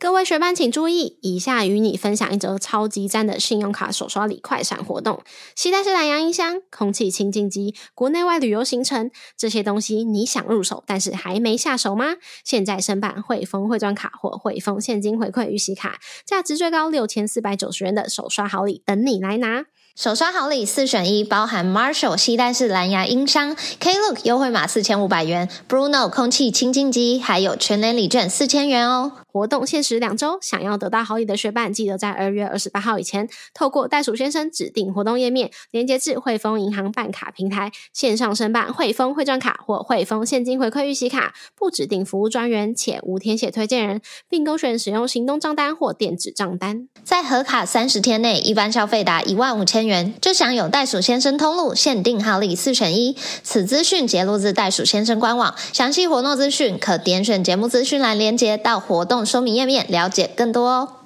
[0.00, 5.20] 各位学伴请注意，以下与你分享一则超级赞的信用卡手刷礼快闪活动。
[5.54, 12.14] 期待是蓝牙音箱、空气清净机、国内外旅游行程这些东西，你想入手但是还没下手吗？
[12.42, 19.66] 现在申办汇丰汇赚卡或汇丰现金回馈预习卡，价值最高六千四百九十元的手刷好礼等你来拿。
[19.96, 29.12] 手刷好礼四选一，包含 Marshall 吸带式蓝牙音箱、Klook 优惠码四千五百元、Bruno 空气清净机，还有全年礼券四千元哦。
[29.32, 46.88] 活动限时两周，想要得到好礼的学伴，记得在二月二十八号以前，透过袋鼠先生指定活动页面，连接至汇丰银行办卡平台，线上申办汇丰汇赚卡或汇丰现金回馈预习卡，不指定服务专员，且无填写推荐人，并勾选使用行动账单或电子账单。
[47.04, 53.16] 在核卡三十天内，一般消费达一万五千元，就享有袋鼠先生通路限定好礼四选一。
[53.42, 60.96] 此资讯节录自袋鼠先生官网，详细活动资讯可点选节目资讯栏连接到活动说明页面了解更多哦。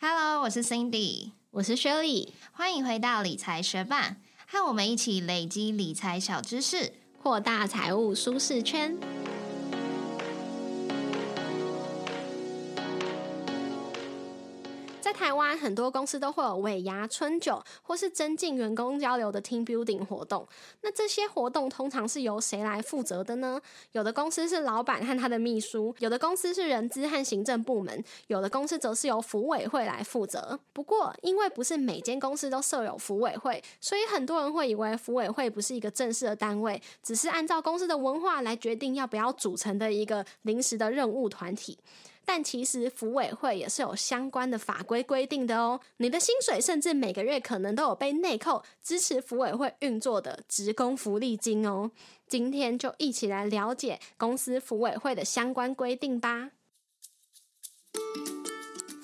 [0.00, 6.92] Hello，我是 Cindy，我是 Shirley，欢迎回到理财学霸，和我们一起累积理财小知识。
[7.22, 8.98] 扩大财务舒适圈。
[15.04, 20.48] 在台湾，很多公司都会有尾牙、春酒，或是增进员工交流的 team building 活动。
[20.80, 23.60] 那这些活动通常是由谁来负责的呢？
[23.92, 30.58] 有的公司是老板和他的秘书，有的公司是人资和行政部门，有的公司则是由服委会来负责。
[30.72, 41.76] 不过，因为不是每间公司都设有服委会，所以很多人会以为服委会不是一个正式的单位，只是按照公司的文化来决定要不要组成的一个临时的任务团体。
[42.24, 45.80] 但其实服委会也是有相关的法规规定的哦。
[45.98, 51.90] 你的薪水甚至每个月可能都有被内扣支持服委会运作的职工福利金哦。
[52.26, 56.50] 今天就一起来了解公司服委会的相关规定吧。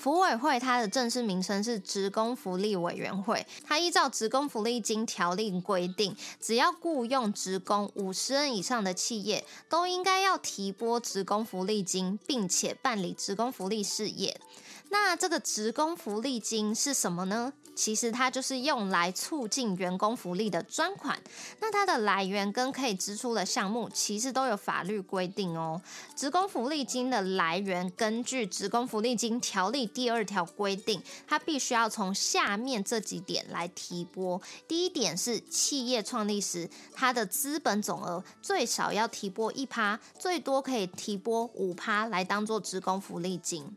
[0.01, 14.41] 服委会它的正式名称是职工福利委员会，它依照职工福利金条例规定，只要雇佣职工五十人以上的企业，都应该要提拨职工福利金，并且办理职工福利事业。
[14.89, 17.53] 那这个职工福利金是什么呢？
[17.81, 21.19] 其实它就是用来促进员工福利的专款。
[21.61, 25.81] 那它的来源跟可以支出的项目，其实都有法律规定哦。
[26.15, 34.39] 职工福利金的来源，根据《职工福利金条例》第二条规定，它必须要从下面这几点来提拨。
[34.69, 43.75] 第一点是企业创立时，它的资本总额最少要提拨一趴，最多可以提拨五趴来当做职工福利金。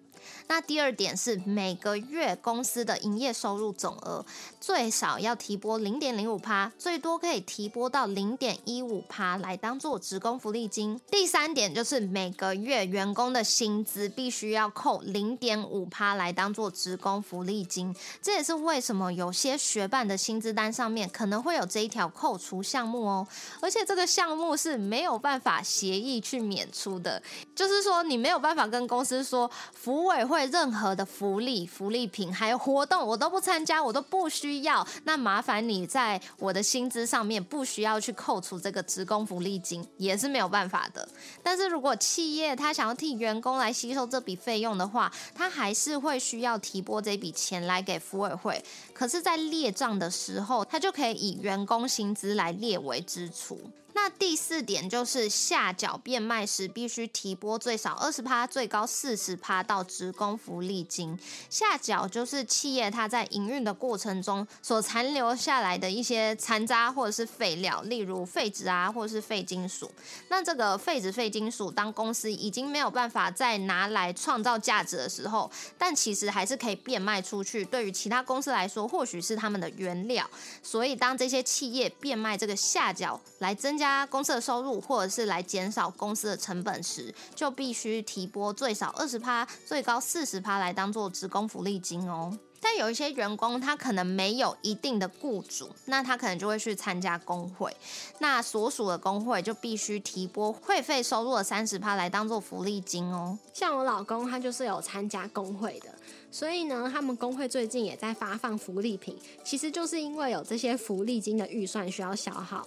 [0.48, 4.26] 那第二点是每个月公司的营业收入总额
[4.60, 11.00] 最少要提拨零点零五趴，最多可以提拨到零点一五趴来当做职工福利金。
[11.10, 17.96] 第三点就是每个月员工的薪资必须要扣零点五趴来当做职工福利金。
[18.22, 23.28] 这也是为什么有些学办的薪资单上面可能会有这一条扣除项目哦，
[23.62, 27.22] 而且这个项目是没有办法协议去免除的，
[27.56, 34.86] 就是说你没有办法跟公司说服务委会任何的福利、福利品还有活动我都不参加，我都不需要。
[35.04, 41.08] 那麻烦你在我的薪资上面不需要去扣除这个职工福利金，也是没有办法的。
[41.42, 48.64] 但是如果企业他想要替员工来吸收这笔费用的话，他还是会需要提拨这笔钱来给福委会。
[48.94, 53.60] 可是，在列账的时候，他就可以以员工薪资来列为支出。
[53.94, 61.18] 那第四点就是下脚变卖时必须提拨最少二十趴，最高四十趴到职工福利金。
[61.50, 69.90] 下脚就是企业它在营运的过程中所残留下来的一些残渣或者是废料，例如废纸啊，或者是废金属。
[70.30, 77.64] 那这个废纸、废金属，当公司已经没有办法再拿来创造价值的时候，但其实还是可以变卖出去。
[77.64, 80.28] 对于其他公司来说，或许是他们的原料。
[80.64, 92.38] 所以当这些企业变卖这个下脚来增加加公司的收入，或者是来减少公司的成本时，就必须提拨最少二十趴，最高四十趴来当做职工福利金哦。
[92.62, 97.76] 但有一些员工他可能没有一定的雇主，那他可能就会去参加工会，
[98.20, 103.38] 那所属的工会就必须提拨会费收入的三十趴来当做福利金哦。
[103.54, 105.94] 像我老公，他就是有参加工会的，
[106.32, 112.66] 所以呢，他们工会最近也在发放福利品，其实就是因为有这些福利金的预算需要消耗。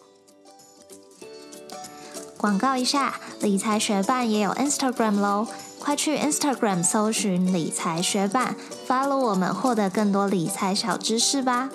[2.46, 5.48] 广告一下，理财学伴也有 Instagram 喽，
[5.80, 8.54] 快去 Instagram 搜寻理财学伴
[8.86, 11.68] ，follow 我们，获得更多理财小知识吧。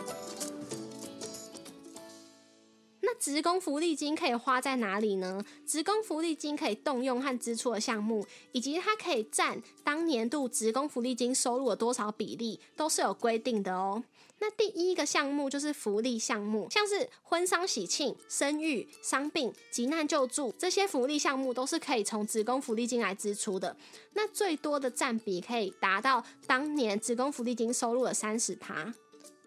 [3.01, 5.43] 那职工福利金可以花在哪里呢？
[5.67, 14.01] 职工福利金可以动用和支出的项目，以及它可以占当年度职工福利金收入的多少比例，都是有规定的哦。
[14.43, 23.77] 那第一个项目就是福利项目，像是婚丧喜庆、生育、伤病、急难救助这些福利项目，都是可以从职工福利金来支出的。
[24.13, 28.91] 那最多的占比可以达到当年职工福利金收入的三十趴。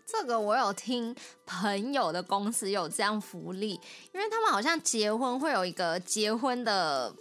[0.06, 3.70] 这个我有听朋友的公司有这样福利，
[4.12, 7.12] 因为他们好像结婚会有一个结婚的。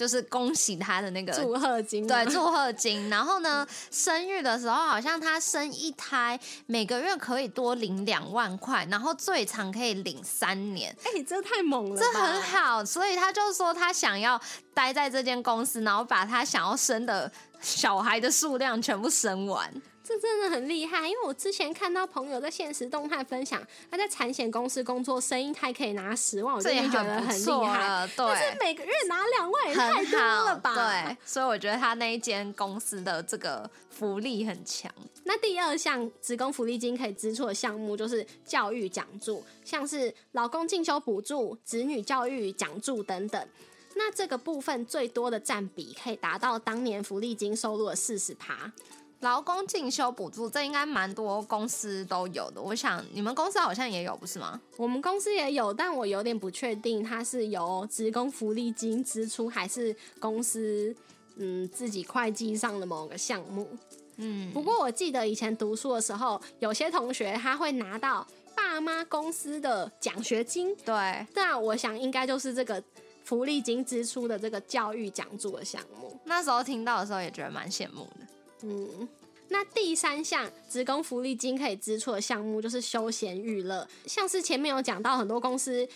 [0.00, 3.10] 就是恭喜他的那个祝贺金，对祝贺金。
[3.10, 10.96] 然后呢，生育的时候好像他生一胎，每个月可以多领两万块，然后最长可以领三年。
[11.04, 12.82] 哎，这太猛了，这很好。
[12.82, 14.40] 所以他就说他想要
[14.72, 17.30] 待在这间公司，然后把他想要生的
[17.60, 19.70] 小孩的数量全部生完。
[20.10, 28.04] 这真的很厉害，因为我之前看到朋友在现实动态分享，他在产险公司工作，生意还可以拿十万，我就觉得很厉害。
[28.16, 30.74] 对，但是每个月拿两万也太多了吧？
[30.74, 34.92] 对，所以我觉得他那一间公司的这个福利很强。
[35.22, 43.48] 那第二项职工福利金可以支出的项目就是教育奖助，像是老公进修补助、子女教育奖助等等。
[43.94, 48.72] 那这个部分最多的占比可以达到当年福利金收入的四十趴。
[49.20, 52.60] 劳工进修补助，这应该蛮多公司都有的。
[52.60, 54.58] 我想你们公司好像也有，不是吗？
[54.78, 60.94] 我们公司也有，但我有点不确定，它是由职工福利金支出，还是公司
[61.36, 63.68] 嗯自己会计上的某个项目。
[64.16, 68.26] 嗯，不过我记得以前读书的时候，有些同学他会拿到
[68.56, 70.74] 爸妈公司的奖学金。
[70.76, 72.82] 对，那我想应该就是这个
[73.24, 76.18] 福利金支出的这个教育奖助的项目。
[76.24, 78.26] 那时候听到的时候也觉得蛮羡慕的。
[78.62, 79.08] 嗯，
[79.48, 85.88] 那第三项职工福利金可以支出的项目就是休闲娱乐，像是前面有讲到很多公司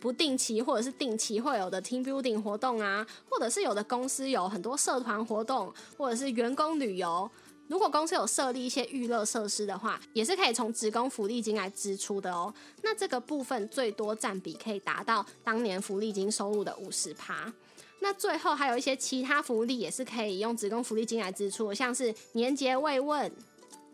[0.00, 7.30] 不定期或者是定期会有的 team building 活动啊，或者是有的公司有很多社团活动，或者是员工旅游，
[7.68, 12.52] 如果公司有设立一些娱乐设施的话，也是可以从职工福利金来支出的哦。
[12.82, 17.52] 那这个部分最多占比可以达到当年福利金收入的五十趴。
[18.00, 23.30] 那最后还有一些其他福利也是可以用职工福利金来支出，像是年节慰问，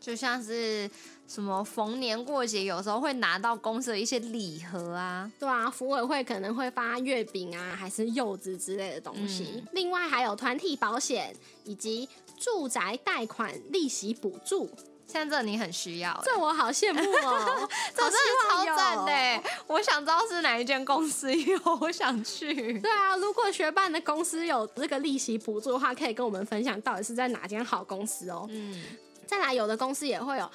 [0.00, 0.90] 就像是
[1.26, 9.62] 什么逢年过节，有时候会拿到公司的一些礼盒啊，对啊，服委会可能会发月饼啊，还是柚子之类的东西。
[9.72, 11.34] 另外还有团体保险
[11.64, 12.08] 以及
[12.38, 14.68] 住宅贷款利息补助。
[15.12, 19.50] 现在这你很需要，这我好羡慕哦， 这真的超赞的！
[19.66, 22.80] 我想知道是哪一间公司有，我想去。
[22.80, 28.46] 对啊，如果学办的公司有这个利息补助的话，可以跟我们分享到底是在哪间好公司哦。
[28.48, 28.82] 嗯，
[29.26, 30.50] 再来，有的公司也会有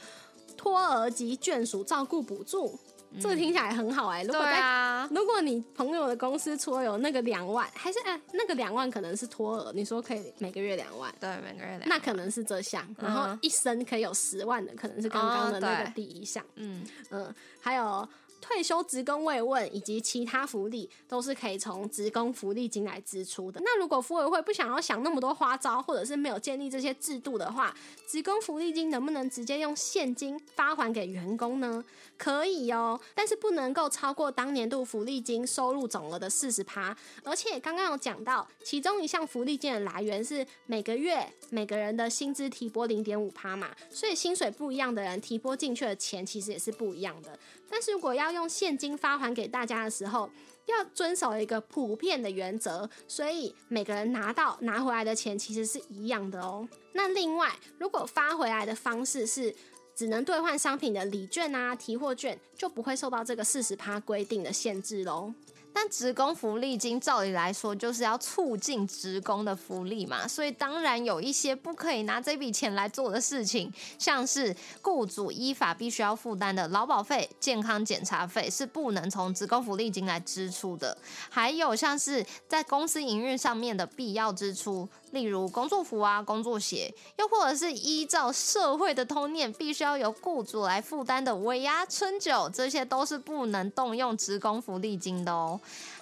[0.57, 2.80] 托儿及眷属照顾补助。
[3.19, 18.07] 这个听起来很好哎，如果在如果你朋友的公司除了有那个两万，还是哎那个两万可能是托儿，你说可以每个月两万，对，每个月两，那可能是这项，然后一生可以有十万的，可能是刚刚的那个第一项，嗯嗯，还有。
[18.39, 23.60] 退休职工慰问以及其他福利都是可以从职工福利金来支出的。
[23.63, 27.75] 那如果服委会不想要想那么多花招，或者是没有建立这些制度的话，
[28.07, 31.84] 职工福利金能不能直接用现金发还给员工呢？
[32.18, 36.95] 可以哦，但是不能够超过当年度福利金收入总额的四十趴。
[37.24, 47.38] 而且刚刚有讲到，其中一项福利金的来源是每个月每个人的薪资提拨零点五趴嘛，所以薪水不一样的人提拨进去的钱其实也是不一样的。
[47.69, 50.29] 但是如果要用现金发还给大家的时候，
[50.65, 56.67] 要遵守一个普遍的原则，所以每个人拿到拿回来的钱其实是一样的哦。
[56.93, 59.55] 那另外，如果发回来的方式是
[59.95, 65.33] 只能兑换商品的礼券啊、提货券，就不会受到这个四十趴规定的限制喽。
[65.79, 80.98] 但职工福利金照理来说就是要促进职工的福利嘛，所以当然有一些不可以拿这笔钱来做的事情，像是雇主依法必须要负担的劳保费、健康检查费是不能从职工福利金来支出的，
[81.29, 84.89] 还有像是在公司营运上面的必要支出。
[85.11, 95.59] 例如工作服啊、工作鞋，又或者是依照社会的通念，必须要由雇主来负担的尾牙春酒，这些都是不能动用职工福利金的哦。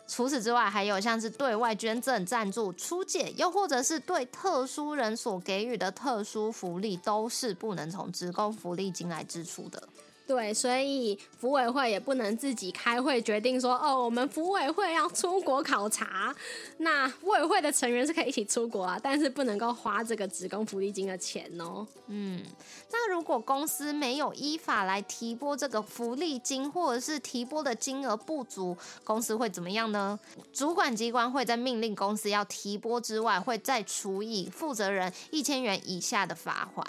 [0.07, 9.81] 除此之外，还有像是对外捐赠、赞助、出借，又或者是对特殊人所给予的特殊福利，都是不能从职工福利金来支出的。
[10.27, 16.35] 对，所以服委会也不能自己开会决定说，哦，我们服委会要出国考察。
[16.79, 21.85] 那服委会的成员是可以一起出国啊，但是不能够花这个职工福利金的钱哦。
[22.07, 22.43] 嗯，
[22.91, 30.19] 那如果公司没有依法来提拨这个福利金，或者是提拨的金额不足，公司会怎么样呢？
[30.51, 36.85] 主管机关会在命令公司要提拨之外，会再处以负责人一千元以下的罚款。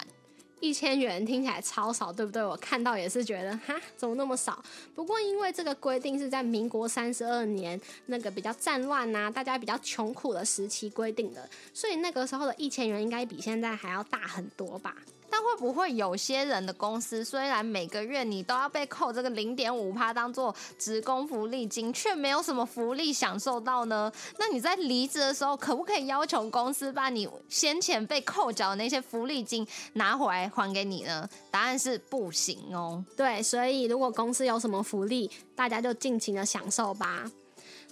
[0.59, 2.43] 一千元听起来超少，对不对？
[2.43, 4.63] 我看到也是觉得，哈，怎么那么少？
[4.95, 14.95] 不过因为这个规定是在民国三十二年那个比较战乱呐，大家比较穷苦的时期规定的，所以那个时候的一千元应该比现在还要大很多吧。
[15.29, 24.11] 但会不会有些人的公司，虽然每个月你都要被扣这个零点五趴当做职工福利金，却没有什么福利享受到呢？
[24.37, 31.27] 那你在离职的时候，可不可以要求公司把你先前被扣缴的那些福利金拿回来还给你呢？
[31.51, 33.03] 答案是不行哦。
[33.15, 37.29] 对，所以如果公司有什么福利，大家就尽情的享受吧。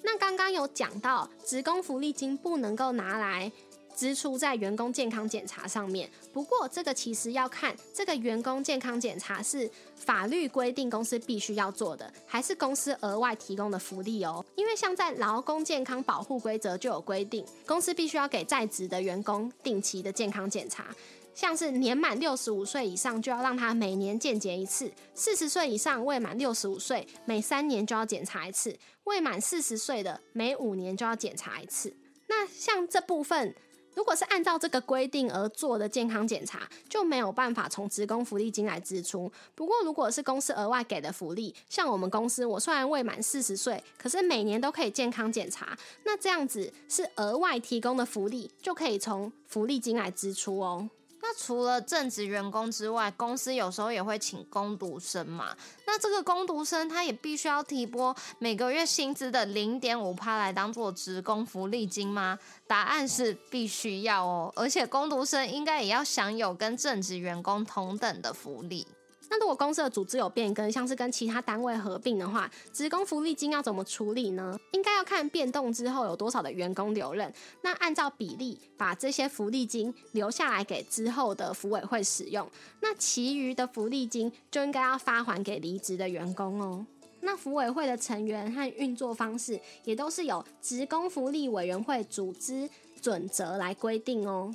[0.03, 3.51] 那刚刚有讲到，职工福利金不能够拿来。
[3.95, 14.45] 支出在员工健康检查上面，不过这个其实要看这个员工健康检查是法律规定公司必须要做的，还是公司额外提供的福利哦。
[14.55, 20.93] 因为像在劳工健康保护规则就有规定，公司必须要给在职的员工定期的健康检查，
[21.33, 31.95] 像是年满六十五岁以上就要让他每年健检一次，四十岁以上未满六十五岁每三年就要检查一次，未满四十岁的每五年就要检查一次。
[32.27, 33.55] 那像这部分。
[33.95, 39.31] 如果是按照这个规定而做的健康检查，就没有办法从职工福利金来支出。
[39.55, 50.89] 不过，如果是公司额外给的福利，像我们公司，我虽然未满四十岁，可是每年都可以健康检查，那这样子是额外提供的福利，就可以从福利金来支出哦。
[51.27, 55.57] 那除了正职员工之外，公司有时候也会请工读生嘛。
[55.87, 62.37] 那这个工读生他也必须要提拨每个月薪资的零点五趴来当做职工福利金吗？
[62.67, 68.85] 答案是必须要哦，而且工读生应该也要享有跟正职员工同等的福利。
[69.29, 74.57] 那如果公司的组织有变更，像是跟其他单位合并的话，职工福利金要怎么处理呢？
[74.71, 82.49] 应该要看变动之后有多少的员工留任，那按照比例把这些福利金留下来给之后的福委会使用，
[82.81, 86.85] 那其余的福利金就应该要发还给离职的员工哦。
[87.21, 92.69] 那福委会的成员和运作方式也都是由职工福利委员会组织
[93.01, 94.53] 准则来规定哦。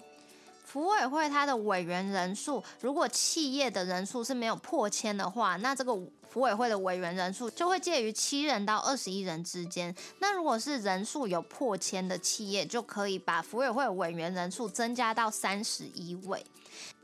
[0.70, 5.92] 福委会它的委员人数，如果企业的人数是没有破千的话，那这个
[6.28, 9.92] 福委会的委员人数就会介于七人到二十一人之间。
[10.20, 16.46] 那如果是人数有破千的企业，就可以把福委会委员人数增加到三十一位。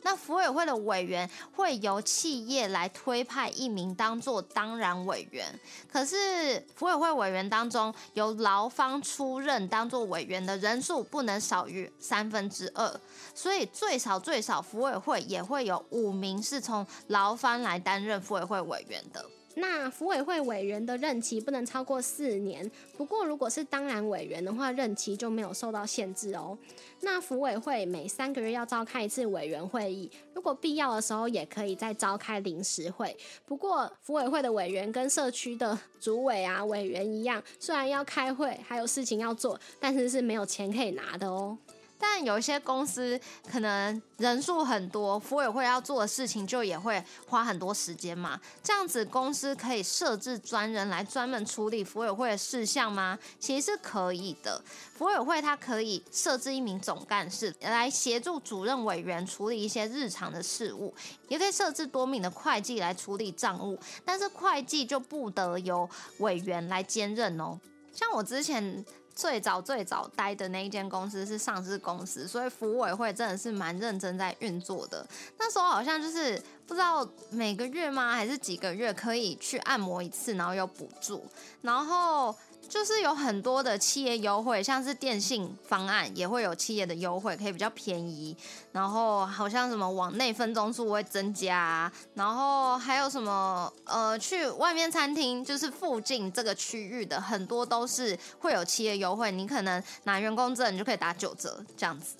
[0.03, 5.45] 那福委会的委员会由企业来推派一名当做当然委员，
[5.91, 13.01] 可是福委会委员当中由劳方出任当做委员的人数不能少于三分之二，
[13.37, 19.25] 所以最少最少福委会也会有五名是从劳方来担任福委会委员的。
[19.59, 26.57] 那福委会委员的任期不能超过四年，不过如果是当然委员的话，任期就没有受到限制哦。
[27.01, 33.17] 那福委会每三个月要召开一次委员会议，如果必要的时候也可以再召开临时会。
[33.47, 41.57] 不过福委会的委员跟社区的主委啊委员一样，虽然要开会，还有事情要做，但是是没有钱可以拿的哦。
[41.99, 43.19] 但有一些公司
[43.51, 48.41] 可能人数很多，服委会要做的事情就也会花很多时间嘛。
[48.63, 53.19] 这样子公司可以设置专人来专门处理服委会的事项吗？
[53.41, 54.61] 其实是可以的。
[54.95, 60.95] 服委会它可以设置一名总干事来协助主任委员处理一些日常的事务，
[61.29, 63.79] 也可以设置多名的会计来处理账务。
[64.05, 65.89] 但是会计就不得由
[66.19, 67.59] 委员来兼任哦。
[67.93, 68.85] 像我之前。
[69.17, 75.05] 最早最早待的那一间公司是上市公司，所以服委会真的是蛮认真在运作的。
[75.39, 81.25] 那时候好像就是不知道每个月吗，还是几个月可以去按摩一次，然后有补助，
[81.63, 82.33] 然后。
[82.69, 88.37] 就是有很多的企业优惠，像是电信方案也会有企业的优惠，可以比较便宜。
[88.73, 102.17] 然后好像什么往内分钟数会增加，然后还有什么呃，去外面餐厅，就是附近这个区域的很多都是会有企业优惠，你可能拿员工证你就可以打九折这样子。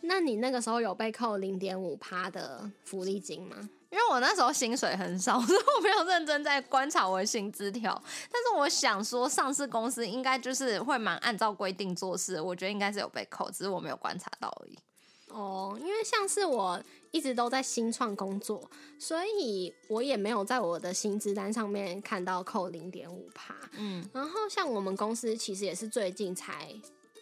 [0.00, 3.56] 那你那个时候有被扣零点五趴的福利金吗？
[3.90, 8.00] 因为我那时候薪水很少， 所以我没有认真在观察我的薪资条。
[8.30, 14.78] 但是我想说，上市公司应该就是会蛮按照规定做事，我觉得应该是有被扣，只是我没有观察到而已。
[15.28, 23.54] 哦，因为像是我一直都在新创工作，所以我也没有在我的薪资单上面看到扣零点五趴。
[23.72, 26.74] 嗯，然后像我们公司其实也是最近才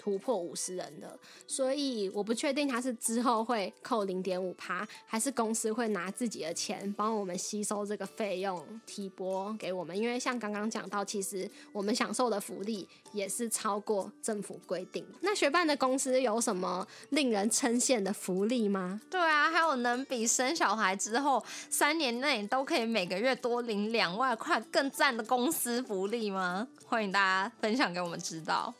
[0.06, 9.98] 突破五十人的，所以我不确定他是之后会扣零点五趴，还是公司会拿自己的钱帮我们吸收这个费用提拨给我们。
[9.98, 15.04] 因为像刚刚讲到，其实我们享受的福利也是超过政府规定。
[15.22, 19.00] 那学办的公司有什么令人称羡的福利吗？
[19.10, 26.68] 对啊，还有能比生小孩之后三年内都可以每个月多领两万块更赞的公司福利吗？
[26.86, 28.72] 欢迎大家分享给我们知道。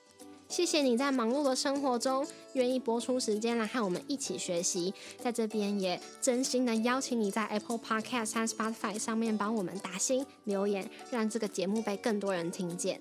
[0.49, 12.99] 谢谢你在忙碌的生活中愿意播出时间来和我们一起学习，在这边也真心的邀请你在 Apple Podcast 和 Spotify 上面帮我们打新留言，让这个节目被更多人听见。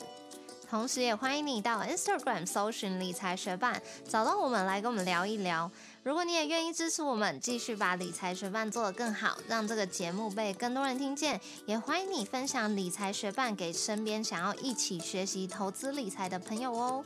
[0.67, 5.71] 同时，也欢迎你到 Instagram 搜寻理财学伴，找到我们来跟我们聊一聊。
[6.01, 17.05] 如果你也愿意支持我们，继续把理财学伴做得更好，让这个节目被更多人听见，也欢迎你分享理财学伴给身边想要一起学习投资理财的朋友哦。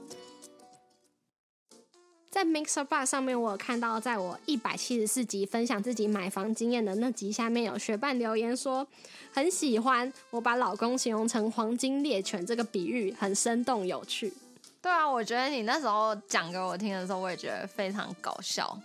[2.31, 8.87] 在 Mixer Bar 上面，我有看到，在我一百七十四集分享自己买房经验的那集下面，有学伴留言说
[9.33, 14.33] 很喜欢我把老公形容成黄金猎犬这个比喻，很生动有趣。
[14.81, 18.79] 对啊，我觉得你那时候讲给我听的时候，我也觉得非常搞笑。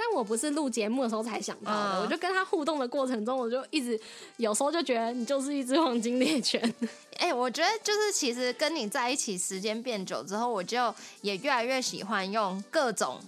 [0.00, 4.00] 但我不是录节目的时候才想到的，嗯我就跟他互动的过程中，我就一直
[4.38, 6.74] 有时候就觉得你就是一只黄金猎犬。
[7.20, 13.20] 哎、我觉得就是其实跟你在一起时间变久之后，我就也越来越喜欢用各种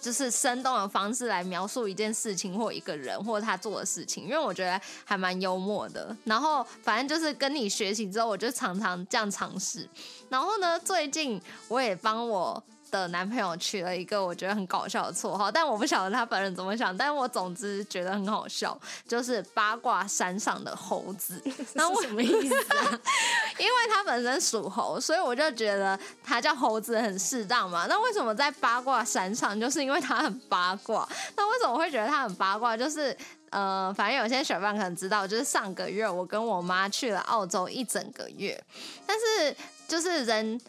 [0.00, 6.16] 就是生动的方式来描述一件事情或一个人或他做的事情，因为我觉得还蛮幽默的。
[6.24, 9.86] 然后反正就是跟你学习之后，我就常常这样尝试。
[10.30, 12.62] 然后呢，最近我也帮我。
[12.96, 21.42] 的男朋友取了一个我觉得很搞笑的绰号，但我不晓得他本人怎么想，但我总之觉得很好笑，就是八卦山上的猴子。
[21.74, 23.00] 然后我什么意思啊？
[23.58, 27.86] 因为他本身属猴，所以我就觉得他叫猴子很适当嘛。
[27.88, 29.58] 那为什么在八卦山上？
[29.58, 31.08] 就是因为他很八卦。
[31.36, 32.76] 那为什么会觉得他很八卦？
[32.76, 33.16] 就是
[33.50, 38.62] 呃，反正有些小伴可能知道，就是上个月我跟我妈去了澳洲一整个月，
[39.06, 39.56] 但是
[39.88, 40.60] 就是人。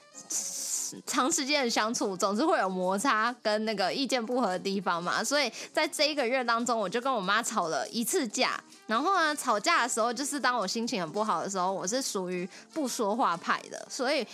[1.06, 8.58] 长时间的相处，总是会有摩擦跟那个意见不合的地方嘛，所以在这一个月当中，我就跟我妈吵了一次架。
[8.86, 14.26] 然后呢，吵架的时候，就是当我心情很不好的时候，我是属于不说话派的，所以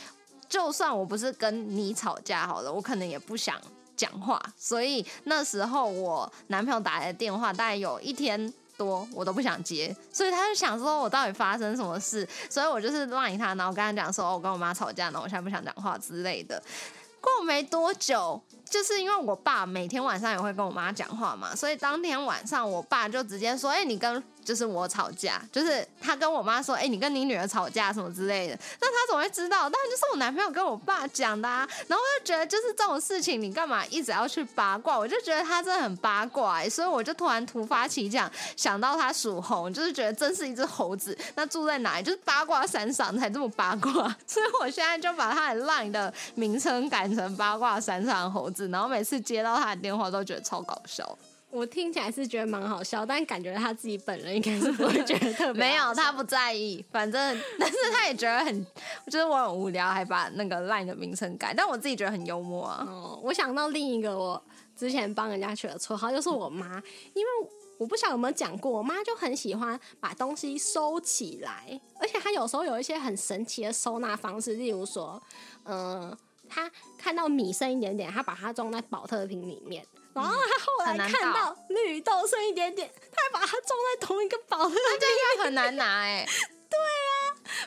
[0.47, 3.59] 就算我不是跟你吵架好了，我可能也不想
[3.95, 4.41] 讲话。
[4.57, 8.53] 所以那时候我男朋友打来的电话，大概有一天。
[8.75, 16.61] 多我都不想接，所以他就想说我到底发生什么事，所以我就是赖他，然后跟他讲说，哦我跟我妈吵架，然后我现在不想讲话之类的。
[17.21, 29.69] 过没多久，就是因为我爸每天晚上也会跟我妈讲话嘛，所以当天晚上我爸就直接说：“哎、你跟就是我吵架，就是他跟我妈说：‘哎、你跟你女儿吵架什么之类的。’那他怎么会知道？
[29.69, 31.67] 当然就是我男朋友跟我爸讲的啊。
[31.87, 34.97] 然后我就觉得，就是这种事情，你干嘛一直要去八卦？
[34.97, 41.17] 我就觉得他真的很八卦、欸，所以我就突然突发奇想，想到他属猴，就是觉得真是一只猴子。
[41.35, 42.03] 那住在哪里？
[42.03, 43.91] 就是八卦山上才这么八卦，
[44.27, 51.17] 所以我现在就把他的 LINE 的名称改成八卦山上猴子，然后每次接到他的电话都觉得超搞笑。
[51.53, 58.65] 我听起来是觉得蛮好笑，但感觉他自己本人应该是不会觉得特别 没有，他不在意，反正但是他也觉得很，
[59.05, 62.83] 就是我很无聊，还把那个 LINE 的名称改，但我自己觉得很幽默啊。
[62.89, 64.43] 哦，我想到另一个我
[64.75, 66.81] 之前帮人家取的绰号，就是我妈，
[67.13, 67.29] 因为
[67.77, 75.21] 我不晓得有没有讲过，我妈就很喜欢把东西收起来，而且她有时候有一些很神奇的收纳方式，例如说，
[75.65, 76.17] 嗯、
[76.49, 79.85] 她看到米剩一点点，她把它装在保特瓶里面。
[80.13, 86.25] 然后他后来看到绿豆剩一点点，他还把它装在同一个包，那就，应该很难拿哎、
[86.69, 87.13] 对啊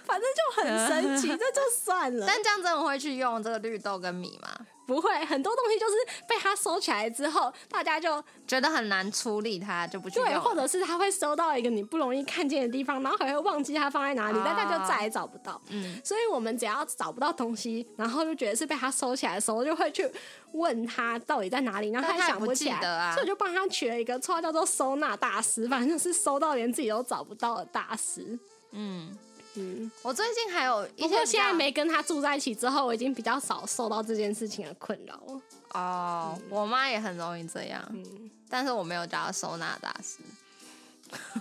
[0.05, 2.25] 反正就很神奇， 这就算了。
[2.27, 4.67] 但这样真的会去用这个绿豆跟米吗？
[4.87, 5.95] 不会，很多东西就是
[6.29, 14.43] 被他收起来之后，大家就觉得很难处理它，就不去用对，或者是他会收到一个你不容易看见的地方，然后还会忘记它放在哪里，啊。
[14.47, 15.61] 但他就再也找不到。
[15.71, 20.09] 嗯，所以我们只要找不到东西，然后就觉得是被他收起来的时候，就会去
[20.53, 28.39] 问他到底在哪里，然后他但他也不起来，所以我就帮他取了一个绰号叫做“收纳大师”，反正就是收到连自己都找不到的大师。
[28.71, 29.17] 嗯，
[29.57, 35.41] 嗯，我最近还有一不过些比较现在没跟他住在一起之后，我已经比较少受到这件事情的困扰了。
[35.73, 40.19] 哦，我妈也很容易这样，嗯，但是我没有叫她收纳大师。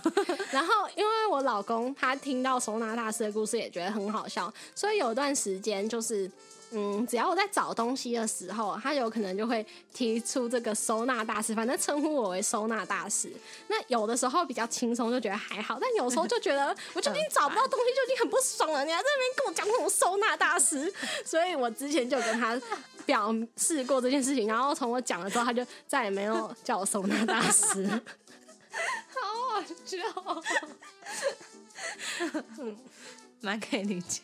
[0.50, 6.30] 然后因为我老公他听到收纳大师的故事也觉得很好笑，所以有一段时间就是。
[6.72, 13.32] 嗯，只要我在找东西的时候，他有可能就会提出这个收纳大师，反正称呼我为收纳大师。
[13.68, 18.84] 那有的时候比较轻松，就觉得还好；但有时候就觉得，我就已经找不到东西，就已经很不爽了。
[18.84, 20.92] 你还在那边跟我讲什么收纳大师？
[21.24, 22.60] 所以我之前就跟他
[23.06, 27.88] 表示过这件事情，然后从我讲了之后，他就再也没有叫我收纳大师。
[29.56, 30.72] 好笑，
[33.40, 34.22] 蛮可以理解。